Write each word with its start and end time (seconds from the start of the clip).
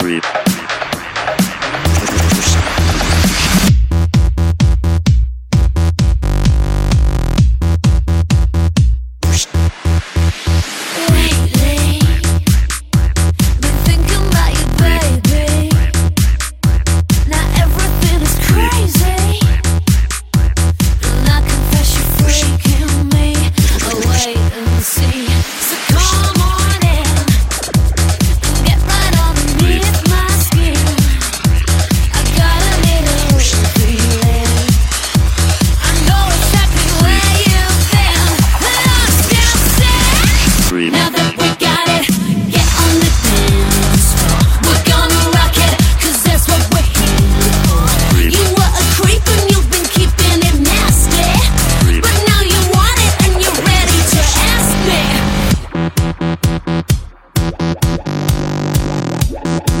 sleep. 0.00 0.24